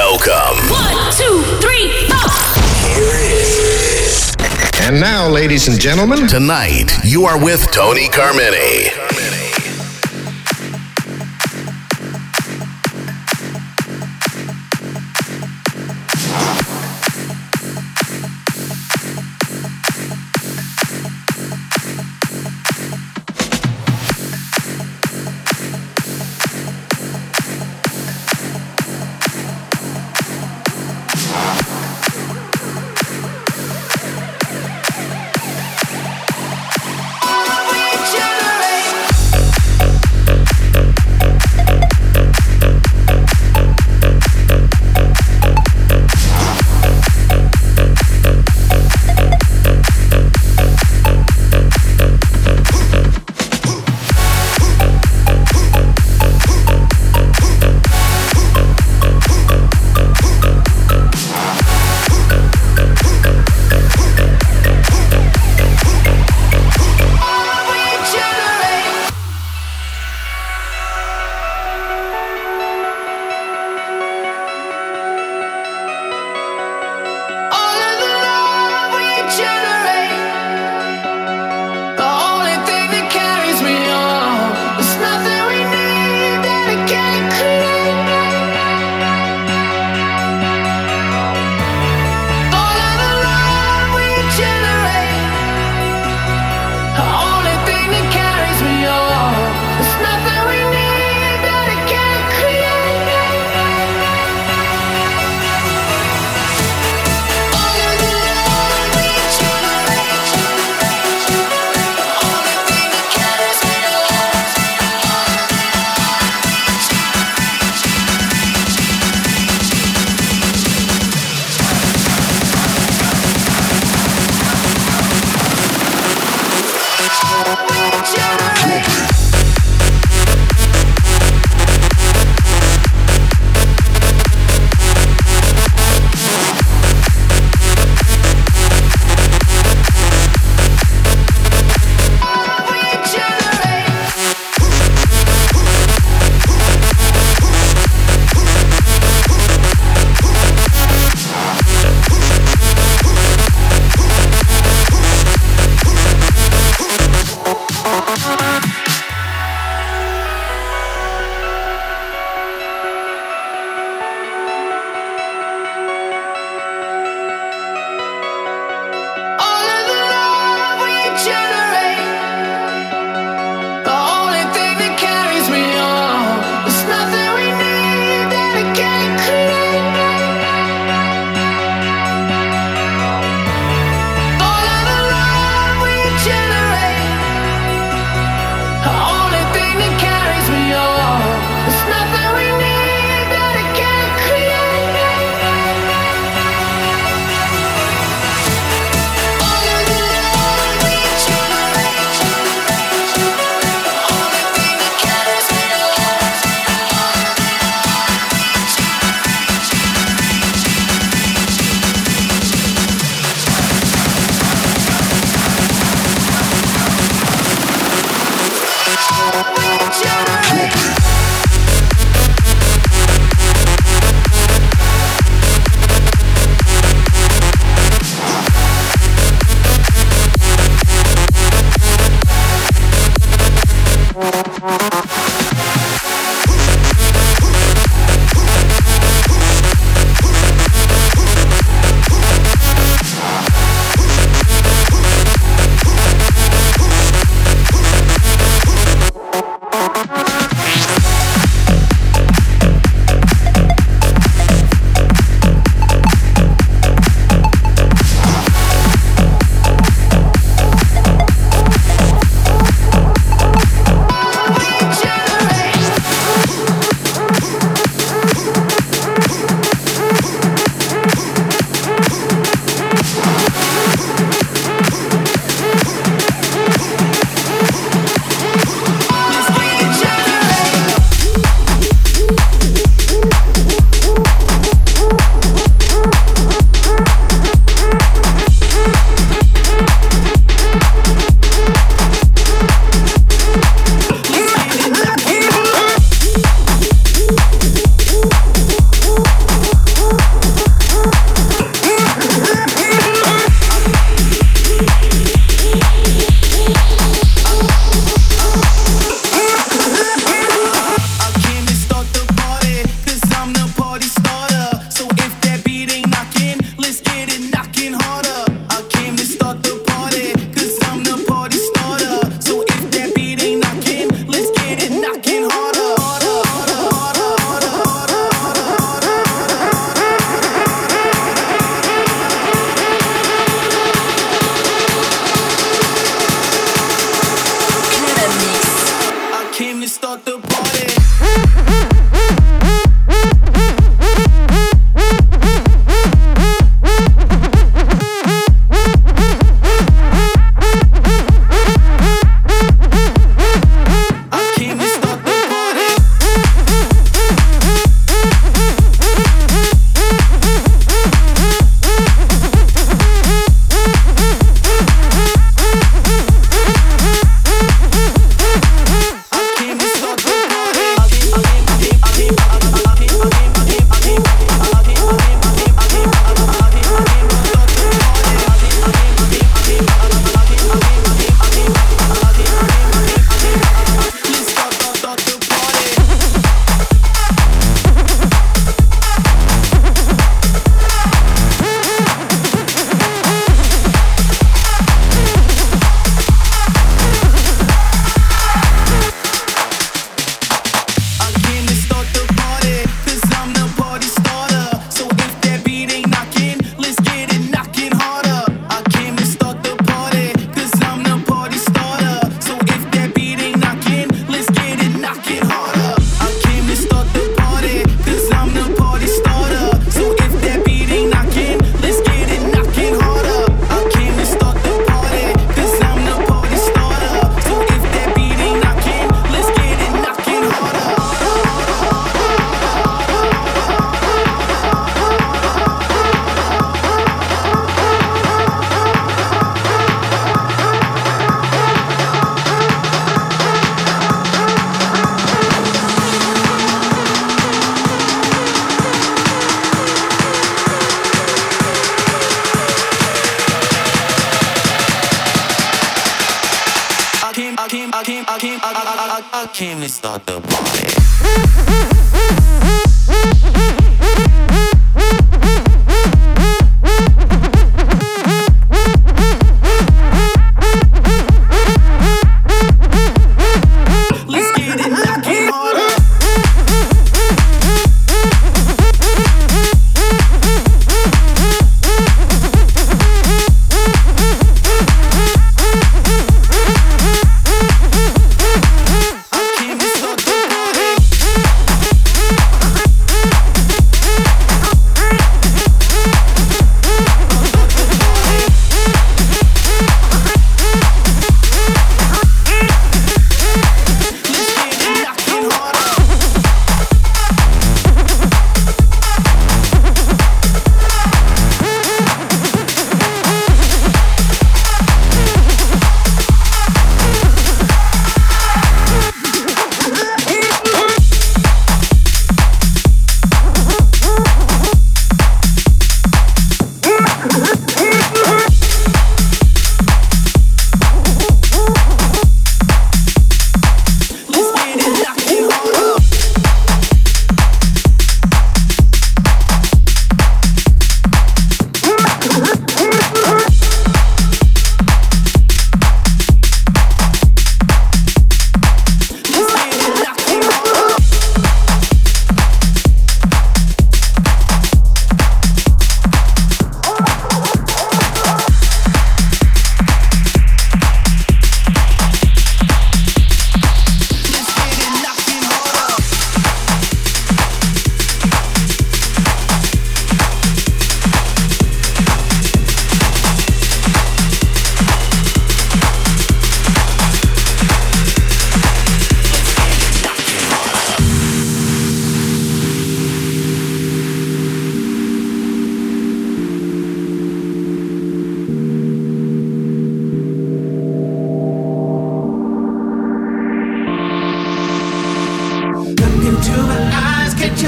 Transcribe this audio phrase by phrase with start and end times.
[0.00, 0.56] Welcome.
[0.70, 2.30] One, two, three, four.
[4.82, 9.39] And now, ladies and gentlemen, Tonight, you are with Tony Carmine.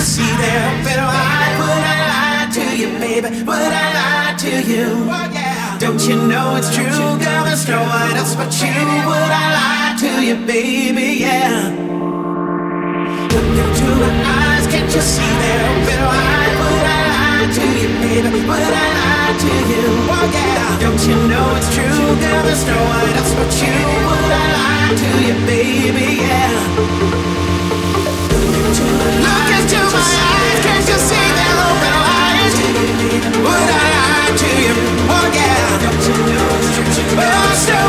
[0.02, 1.54] See they're open wide?
[1.62, 3.28] Would I lie to you, baby?
[3.46, 4.88] Would I lie to you?
[5.78, 6.86] Don't you know it's true,
[7.22, 7.44] girl?
[7.46, 8.74] There's no one else but you.
[9.08, 11.22] Would I lie to you, baby?
[11.22, 11.70] Yeah.
[13.34, 16.54] Look into my eyes, can't you see they're open wide?
[16.62, 18.40] Would I lie to you, baby?
[18.50, 19.84] Would I lie to you?
[20.10, 20.82] Oh, yeah.
[20.82, 22.42] Don't you know it's true, girl?
[22.46, 23.76] There's no one else but you.
[24.08, 26.08] Would I lie to you, baby?
[26.26, 26.58] Yeah.
[28.30, 28.86] Look into
[29.22, 29.41] my
[33.12, 34.72] Would I lie to you?
[35.12, 35.52] Oh yeah.
[37.14, 37.81] But there's no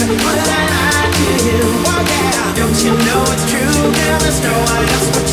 [0.00, 0.22] you, baby?
[0.22, 1.60] I lie to you?
[2.54, 4.18] Don't you know it's true, girl?
[4.20, 5.27] There's no one else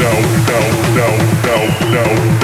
[0.00, 0.12] no,
[0.48, 0.60] no,
[0.96, 2.39] no, no, no.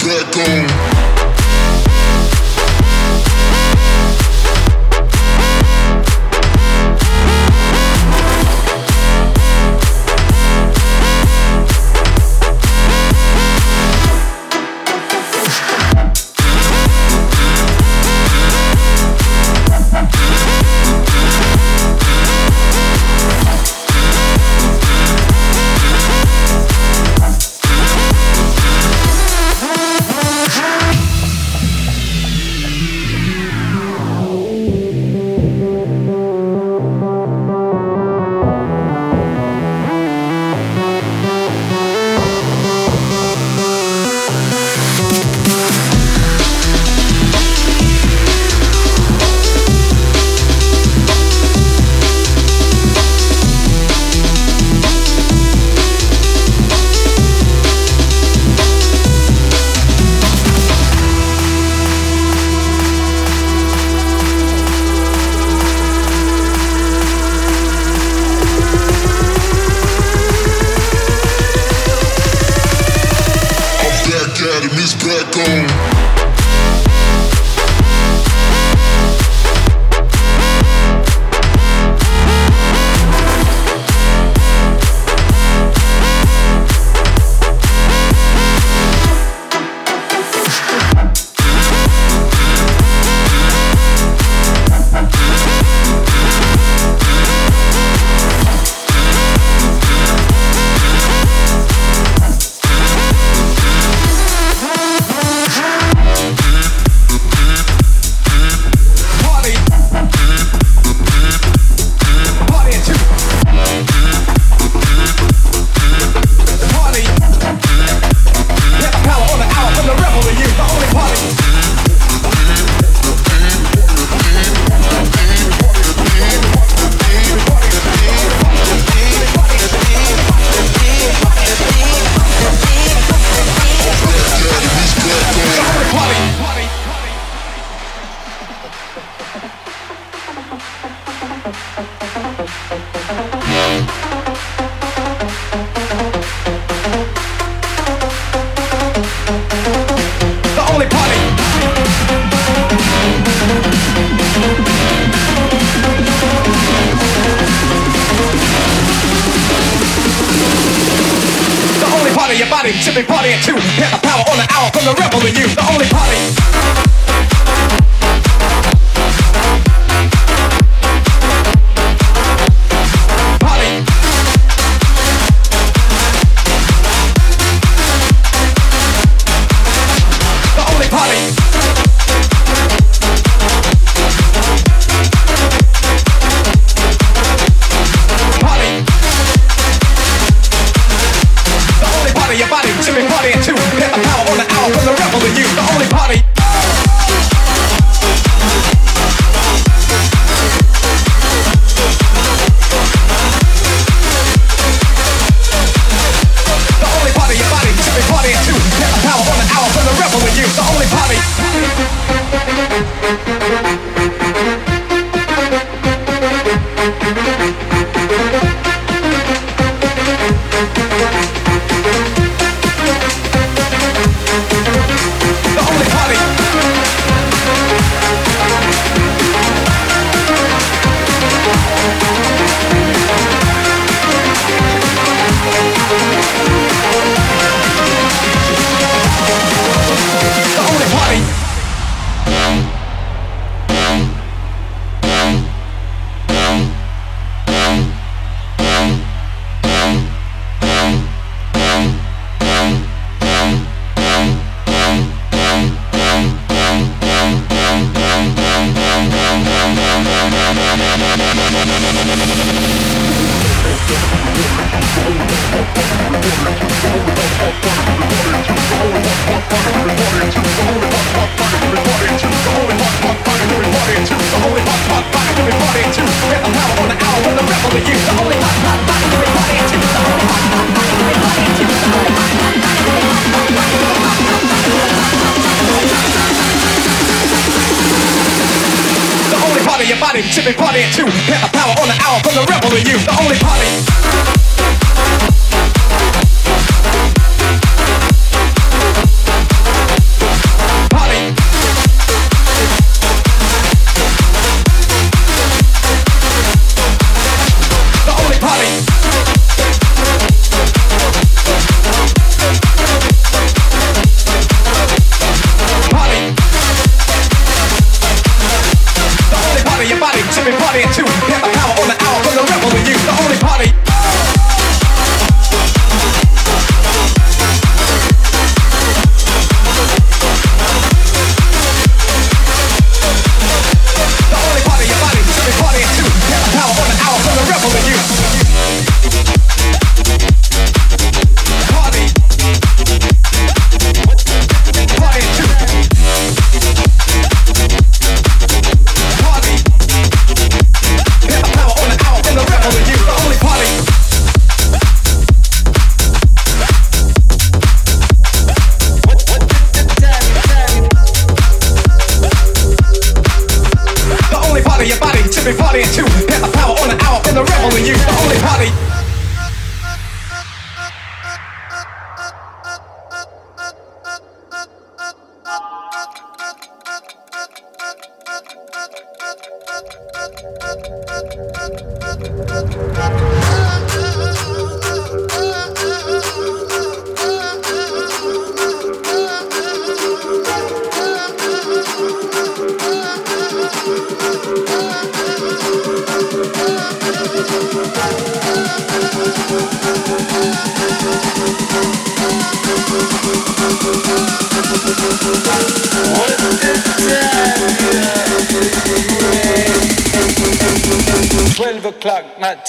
[0.00, 1.03] The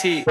[0.05, 0.25] o'clock,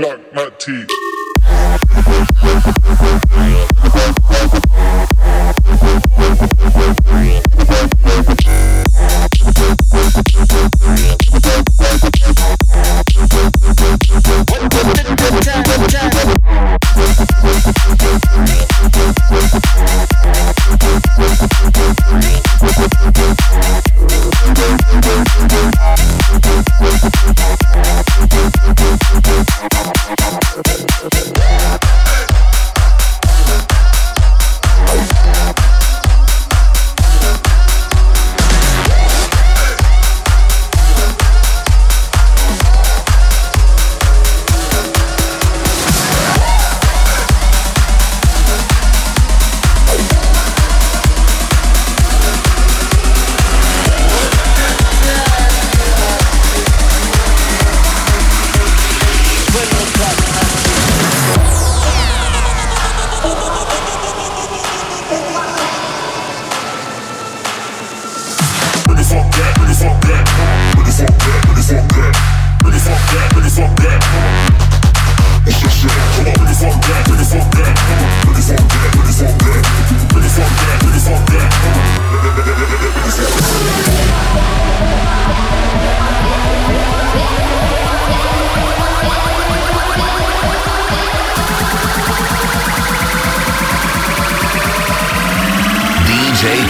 [0.00, 1.17] not my Twelve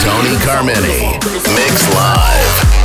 [0.00, 1.18] Tony Carmini.
[1.54, 2.77] Mix Live.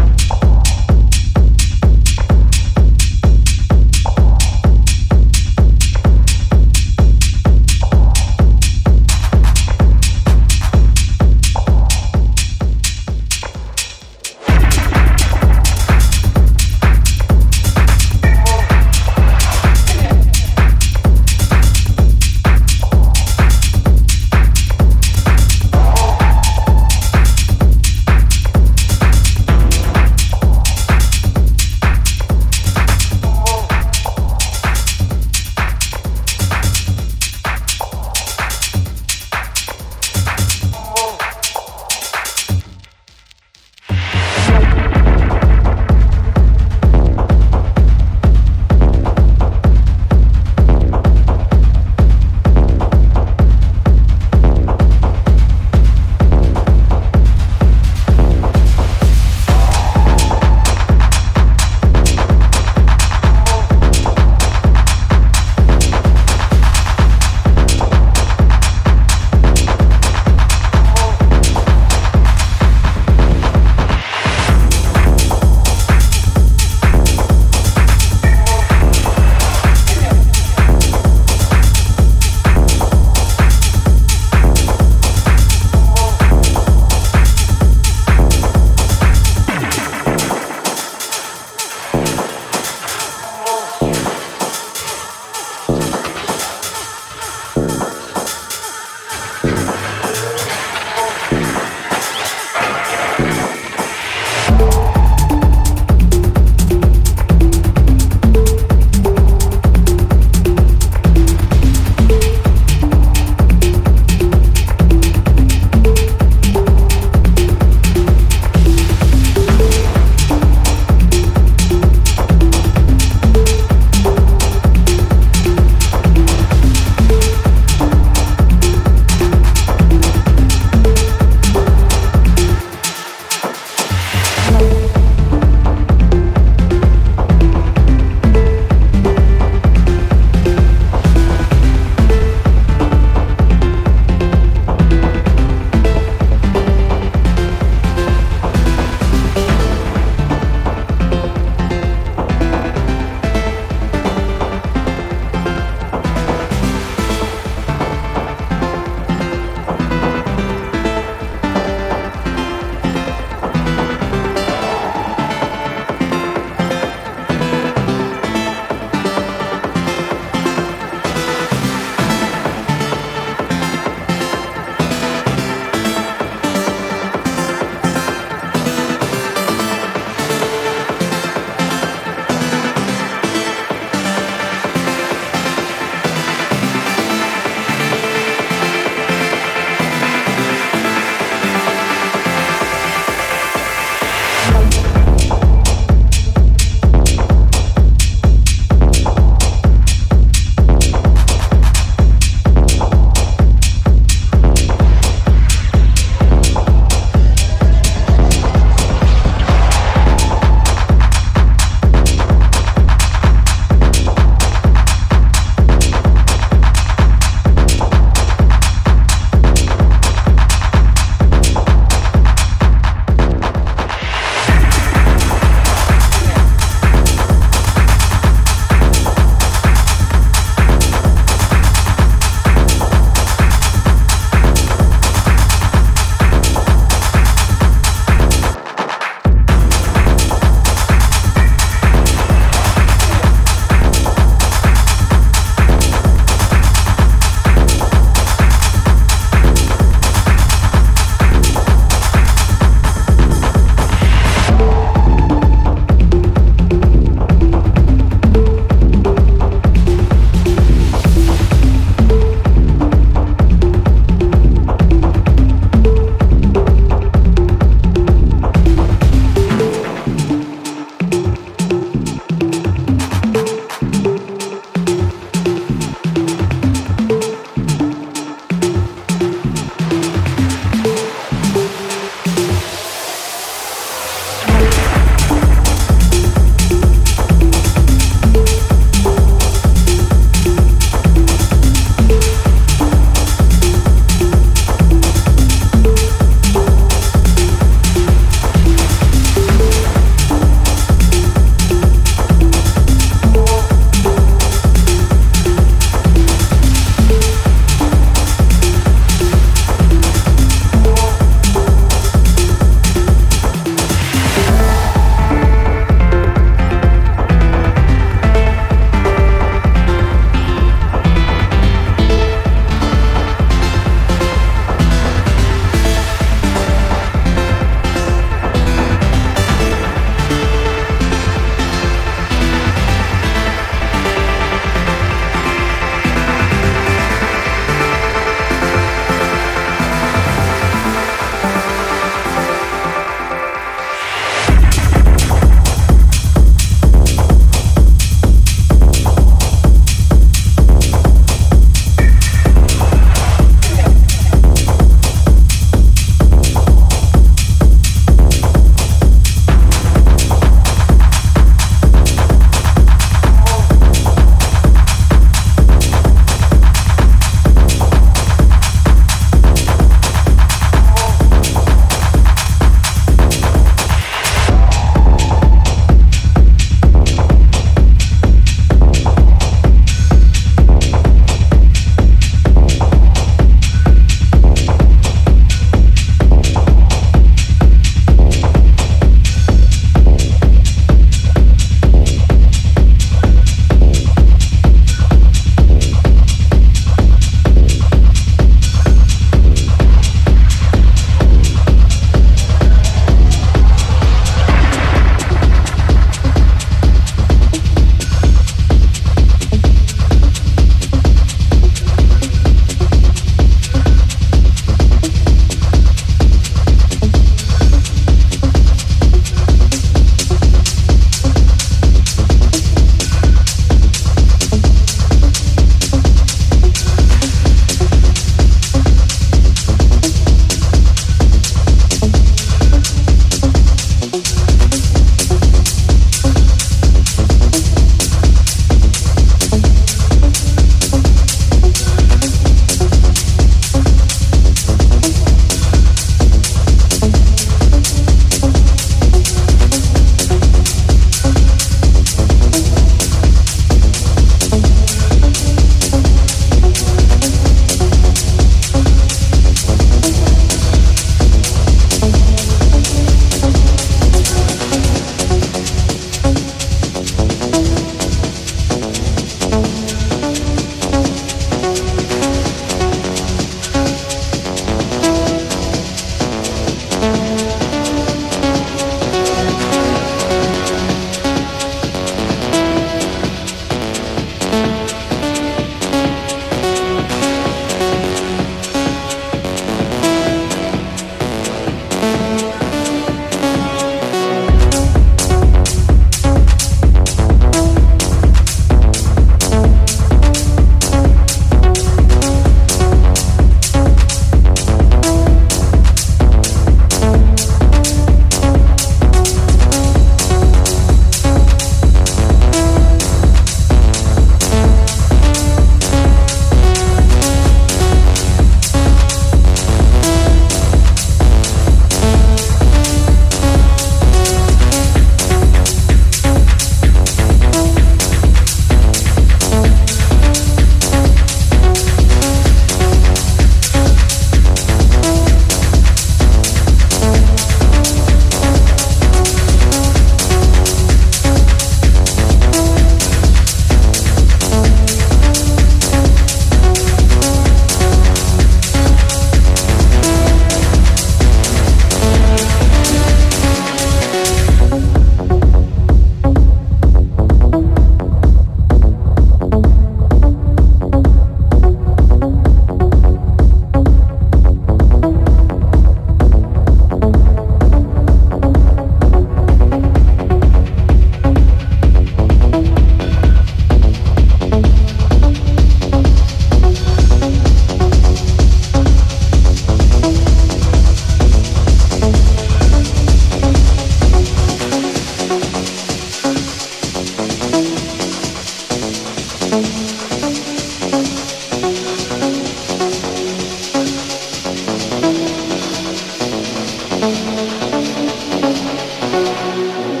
[598.51, 600.00] Música